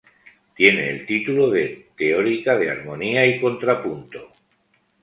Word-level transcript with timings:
Tiene 0.55 0.89
el 0.89 1.05
título 1.05 1.47
de 1.51 1.91
"Teórica 1.95 2.57
de 2.57 2.71
armonía 2.71 3.23
y 3.27 3.39
contrapunto". 3.39 4.31